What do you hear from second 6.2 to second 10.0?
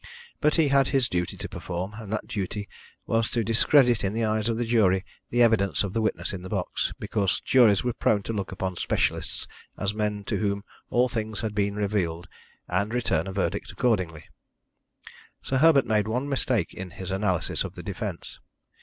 in the box, because juries were prone to look upon specialists as